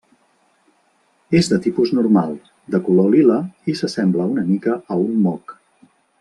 [1.39, 2.33] És de tipus normal,
[2.77, 3.37] de color lila
[3.73, 5.55] i s'assembla una mica a un moc.